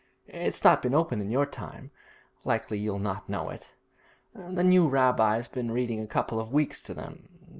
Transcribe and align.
It's 0.25 0.63
not 0.63 0.81
been 0.81 0.95
open 0.95 1.21
in 1.21 1.29
your 1.29 1.45
time; 1.45 1.91
likely 2.43 2.79
you'll 2.79 2.97
not 2.97 3.29
know 3.29 3.49
it. 3.51 3.67
The 4.33 4.63
new 4.63 4.87
rabbi's 4.89 5.47
been 5.47 5.69
reading 5.69 6.01
a 6.01 6.07
couple 6.07 6.39
of 6.39 6.51
weeks 6.51 6.81
to 6.85 6.95
them. 6.95 7.29